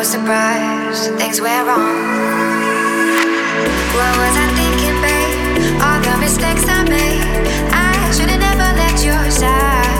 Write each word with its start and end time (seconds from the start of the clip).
no 0.00 0.04
surprise, 0.04 1.08
things 1.18 1.42
went 1.42 1.66
wrong. 1.66 1.76
What 3.96 4.12
was 4.20 4.34
I 4.34 4.46
thinking, 4.56 4.98
babe? 5.04 5.82
All 5.84 6.00
the 6.00 6.16
mistakes 6.18 6.64
I 6.66 6.84
made, 6.88 7.46
I 7.70 8.10
should've 8.10 8.40
never 8.40 8.68
let 8.78 9.04
you 9.04 9.30
side. 9.30 9.99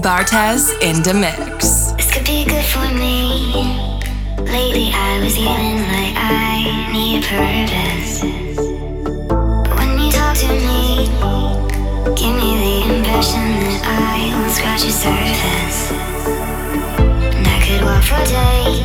Bartez 0.00 0.70
in 0.80 1.02
the 1.02 1.12
mix. 1.12 1.90
This 1.96 2.08
could 2.12 2.24
be 2.24 2.44
good 2.44 2.64
for 2.64 2.86
me. 2.94 3.52
Lately, 4.38 4.92
I 4.94 5.18
was 5.20 5.34
feeling 5.34 5.82
like 5.90 6.14
I 6.14 6.86
need 6.92 7.24
purpose. 7.24 8.22
But 9.66 9.74
when 9.76 9.98
you 9.98 10.12
talk 10.12 10.36
to 10.38 10.46
me, 10.54 11.10
give 12.14 12.34
me 12.38 12.50
the 12.62 12.94
impression 12.94 13.42
that 13.58 13.82
I 13.84 14.30
won't 14.38 14.52
scratch 14.52 14.82
the 14.82 14.92
surface. 14.94 15.90
And 17.34 17.46
I 17.46 17.58
could 17.66 17.82
walk 17.82 18.04
for 18.04 18.22
days, 18.22 18.77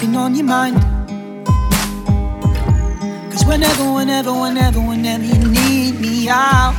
been 0.00 0.14
on 0.14 0.34
your 0.34 0.44
mind. 0.44 0.76
Cause 3.32 3.44
whenever, 3.44 3.92
whenever, 3.92 4.32
whenever, 4.32 4.80
whenever 4.80 5.24
you 5.24 5.38
need 5.38 6.00
me, 6.00 6.28
I'll 6.30 6.72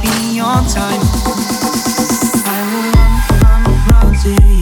be 0.00 0.40
on 0.40 0.64
time. 0.68 1.00
I 2.46 2.60
will 2.72 4.40
run. 4.50 4.55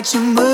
Like 0.00 0.14
you 0.14 0.20
move, 0.22 0.49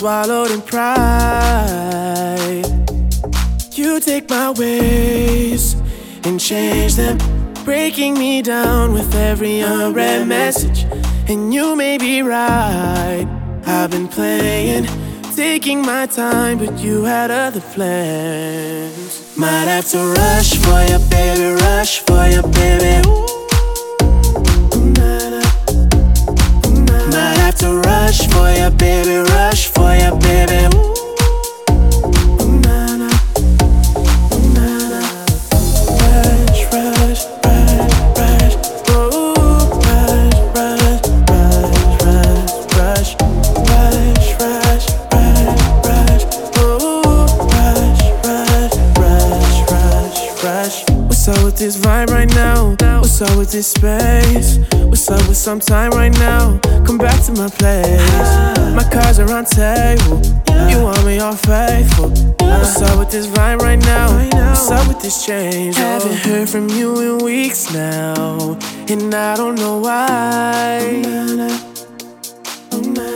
swallowed 0.00 0.50
in 0.50 0.62
pride. 0.62 0.88
You 3.72 4.00
take 4.00 4.30
my 4.30 4.50
ways 4.52 5.74
and 6.24 6.40
change 6.40 6.94
them, 6.94 7.18
breaking 7.66 8.14
me 8.14 8.40
down 8.40 8.94
with 8.94 9.14
every 9.14 9.60
unread 9.60 10.26
message. 10.26 10.86
And 11.28 11.52
you 11.52 11.76
may 11.76 11.98
be 11.98 12.22
right, 12.22 13.26
I've 13.66 13.90
been 13.90 14.08
playing, 14.08 14.86
taking 15.36 15.82
my 15.82 16.06
time, 16.06 16.56
but 16.56 16.78
you 16.78 17.04
had 17.04 17.30
other 17.30 17.60
plans. 17.60 19.36
Might 19.36 19.68
have 19.68 19.86
to 19.90 19.98
rush 19.98 20.54
for 20.64 20.80
you, 20.90 20.98
baby, 21.10 21.52
rush 21.60 21.98
for 21.98 22.26
you, 22.26 22.40
baby. 22.54 23.06
Ooh. 23.06 23.26
have 27.50 27.58
to 27.58 27.78
rush 27.78 27.99
for 28.18 28.50
you, 28.50 28.70
baby, 28.70 29.18
rush 29.30 29.68
for 29.68 29.94
you, 29.94 30.16
baby. 30.16 30.89
What's 53.20 53.32
up 53.32 53.38
with 53.38 53.52
this 53.52 53.72
space? 53.72 54.56
What's 54.86 55.10
up 55.10 55.28
with 55.28 55.36
some 55.36 55.60
time 55.60 55.90
right 55.90 56.10
now? 56.10 56.58
Come 56.86 56.96
back 56.96 57.22
to 57.26 57.32
my 57.32 57.50
place. 57.50 58.00
My 58.74 58.82
cards 58.90 59.18
are 59.18 59.30
on 59.30 59.44
table. 59.44 60.22
You 60.70 60.82
want 60.82 61.04
me 61.04 61.18
all 61.18 61.36
faithful. 61.36 62.08
What's 62.08 62.80
up 62.80 62.98
with 62.98 63.10
this 63.10 63.26
vibe 63.26 63.58
right 63.58 63.78
now? 63.78 64.08
What's 64.48 64.70
up 64.70 64.88
with 64.88 65.00
this 65.02 65.26
change? 65.26 65.76
Haven't 65.76 66.16
heard 66.16 66.48
from 66.48 66.70
you 66.70 67.18
in 67.18 67.18
weeks 67.22 67.70
now, 67.74 68.56
and 68.88 69.14
I 69.14 69.36
don't 69.36 69.56
know 69.56 69.80
why. 69.80 70.80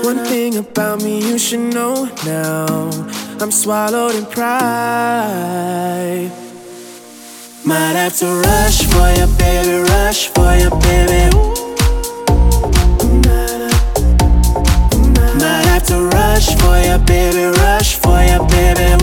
One 0.04 0.18
thing 0.26 0.58
about 0.58 1.02
me 1.02 1.26
you 1.26 1.38
should 1.38 1.72
know 1.72 2.10
now. 2.26 2.90
I'm 3.40 3.50
swallowed 3.50 4.16
in 4.16 4.26
pride. 4.26 5.64
Might 7.66 7.96
have 7.96 8.14
to 8.18 8.26
rush 8.26 8.84
for 8.84 9.08
you, 9.16 9.26
baby, 9.38 9.88
rush 9.88 10.28
for 10.28 10.54
you, 10.54 10.68
baby. 10.84 11.34
Might 15.40 15.64
have 15.72 15.82
to 15.84 16.04
rush 16.12 16.54
for 16.56 16.76
you, 16.78 16.98
baby, 17.06 17.44
rush 17.60 17.94
for 17.94 18.20
you, 18.20 18.38
baby. 18.48 19.02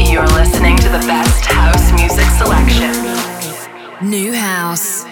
You're 0.00 0.28
listening 0.28 0.76
to 0.76 0.88
the 0.90 1.02
best 1.08 1.44
house 1.46 1.90
music 1.92 2.28
selection. 2.38 2.94
New 4.08 4.32
House. 4.32 5.04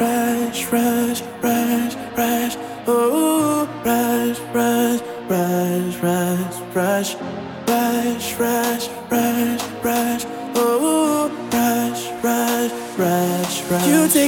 Rush, 0.00 0.72
rush, 0.72 1.20
rush, 1.42 1.94
rush. 2.16 2.56
Oh, 2.86 3.68
rush, 3.84 4.40
rush, 4.54 5.00
rush, 5.28 5.96
rush, 6.02 6.74
rush, 6.74 7.14
rush, 7.14 7.33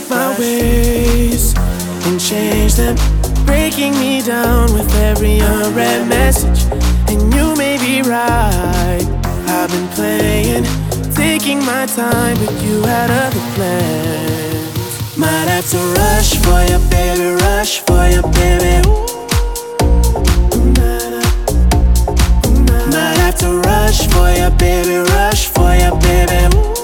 take 0.00 0.11
my 0.11 0.38
ways 0.38 1.54
and 2.06 2.20
change 2.20 2.74
them, 2.74 2.96
breaking 3.46 3.92
me 3.92 4.20
down 4.20 4.70
with 4.74 4.94
every 4.96 5.38
unread 5.38 6.06
message. 6.06 6.64
And 7.09 7.32
you 7.35 7.56
may 7.56 7.78
be 7.78 8.02
right. 8.02 9.06
I've 9.48 9.70
been 9.70 9.88
playing, 9.96 10.64
taking 11.14 11.64
my 11.64 11.87
time, 11.87 12.37
but 12.44 12.52
you 12.62 12.82
had 12.82 13.11
other 13.11 13.44
plans. 13.54 15.16
Might 15.16 15.48
have 15.48 15.68
to 15.70 15.78
rush 16.00 16.30
for 16.44 16.61
you, 16.70 16.78
baby, 16.90 17.28
rush 17.44 17.78
for 17.80 18.04
you, 18.12 18.22
baby. 18.37 18.87
Might 22.92 23.18
have 23.24 23.38
to 23.38 23.50
rush 23.70 24.06
for 24.12 24.28
you, 24.38 24.50
baby, 24.59 24.96
rush 25.12 25.46
for 25.46 25.74
you, 25.74 25.90
baby. 26.00 26.75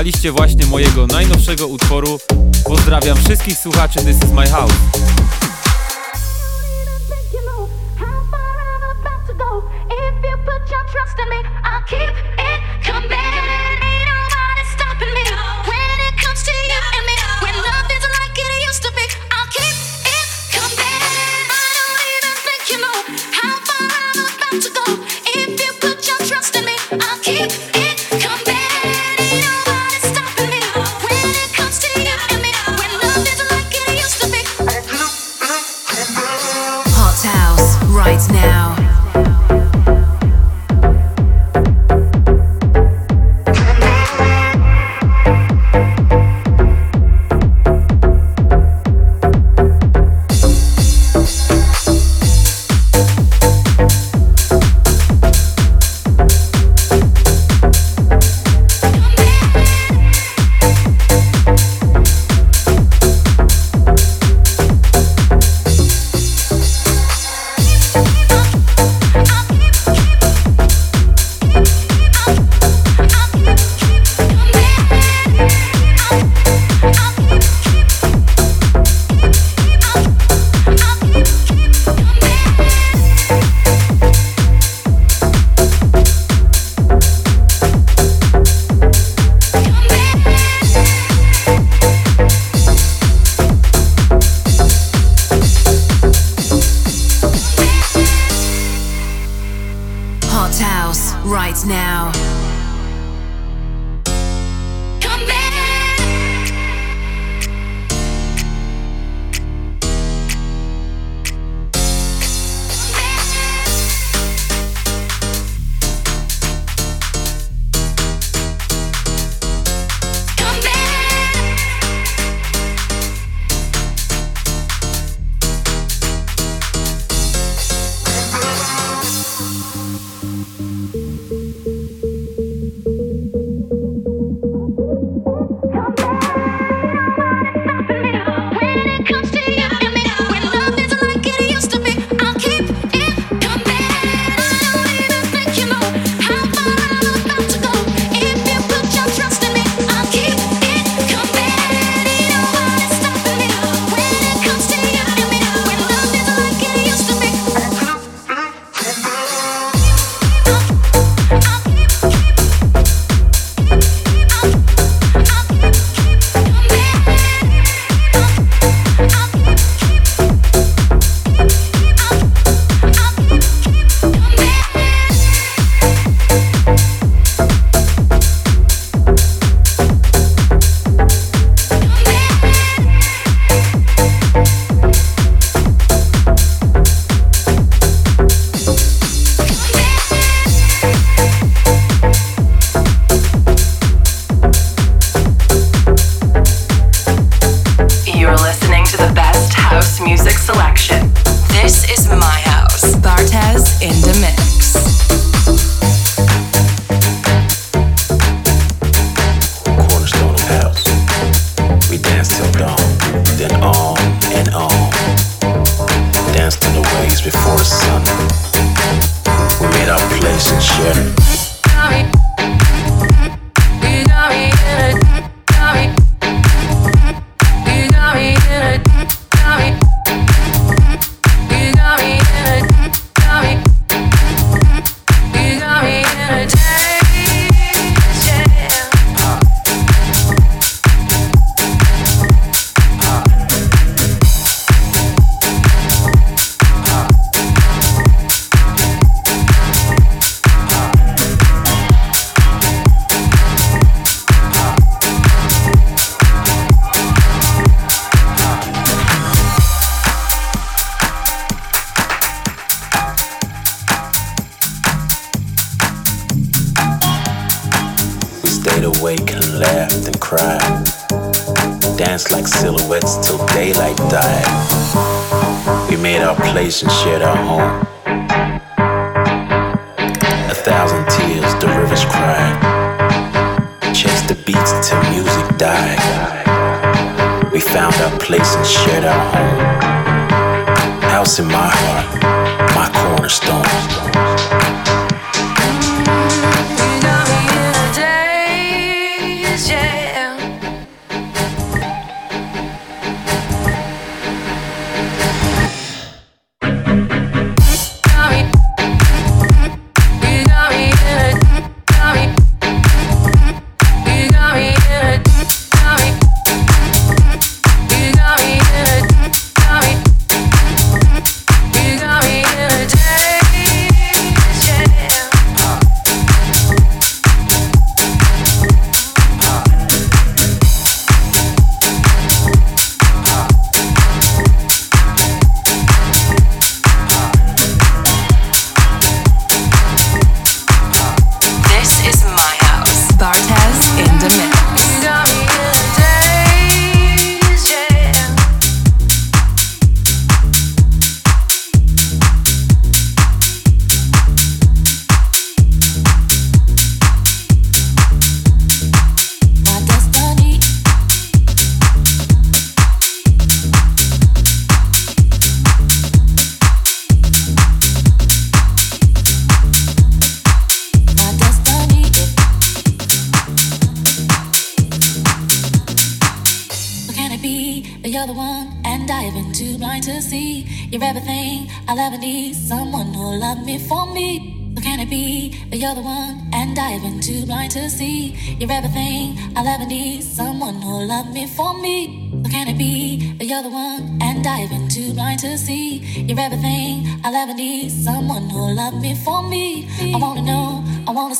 Słuchaliście 0.00 0.32
właśnie 0.32 0.66
mojego 0.66 1.06
najnowszego 1.06 1.66
utworu. 1.66 2.18
Pozdrawiam 2.64 3.16
wszystkich 3.16 3.58
słuchaczy 3.58 3.98
This 3.98 4.16
is 4.24 4.32
my 4.32 4.48
house. 4.48 4.72
keep 11.90 12.39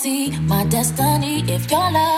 see 0.03 0.31
my 0.49 0.65
destiny 0.65 1.45
if 1.47 1.71
your 1.71 1.91
love 1.93 2.10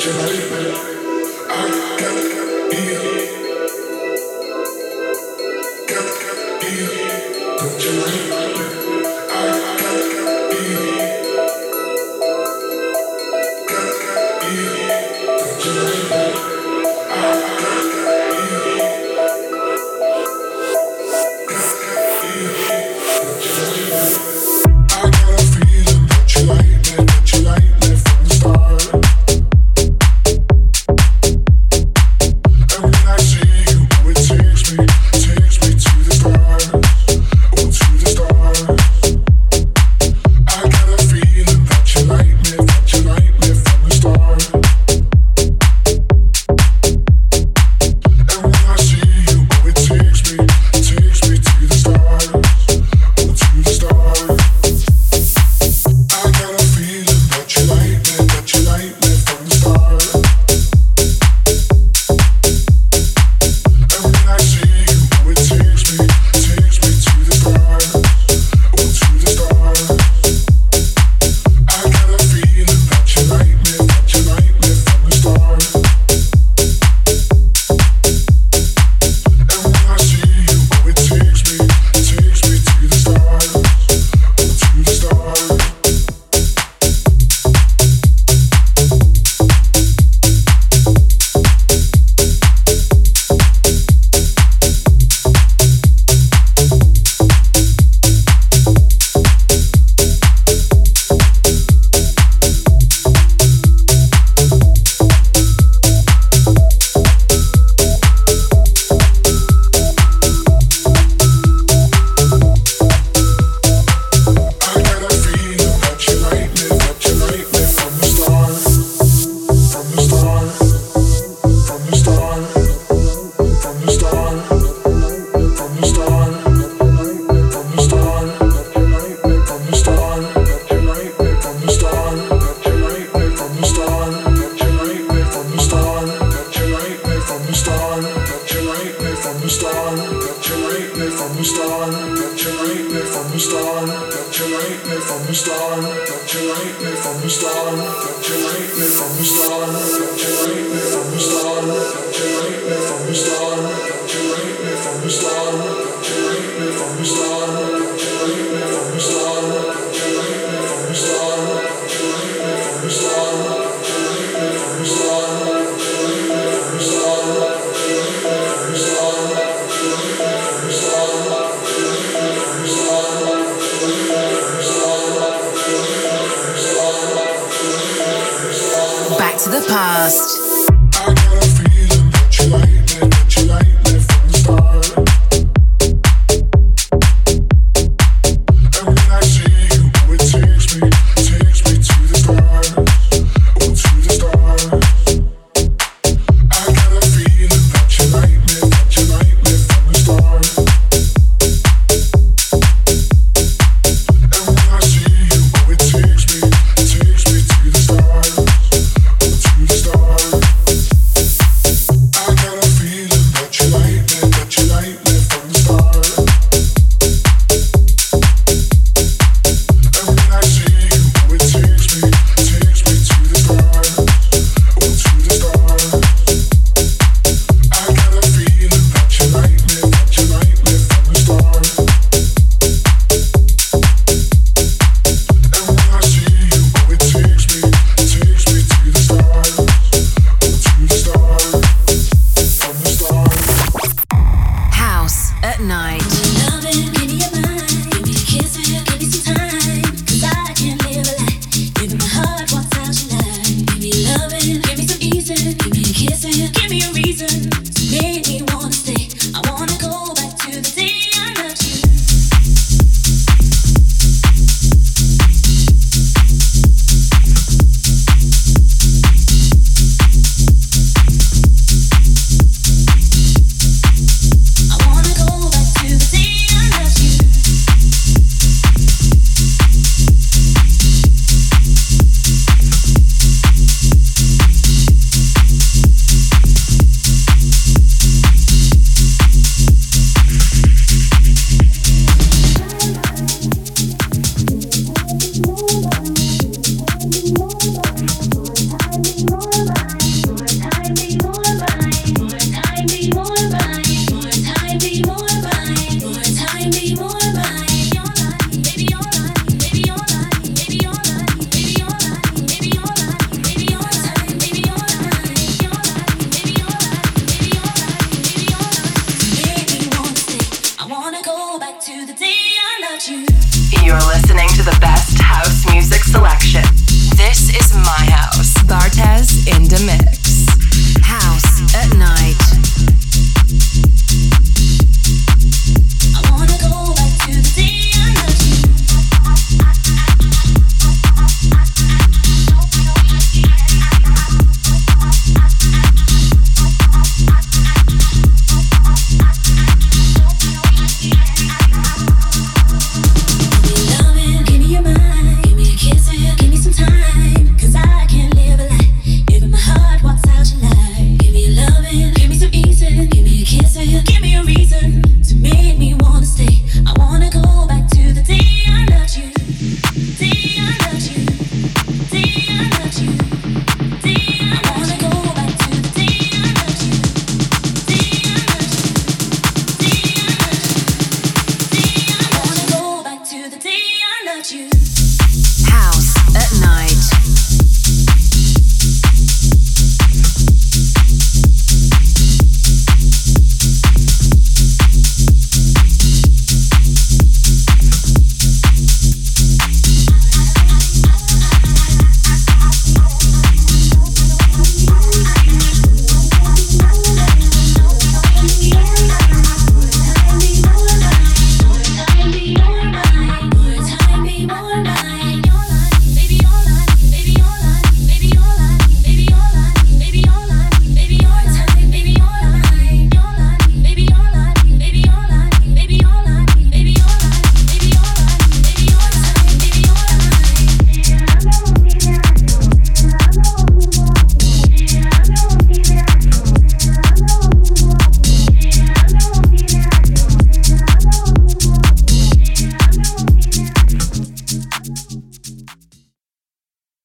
Tonight. 0.00 0.40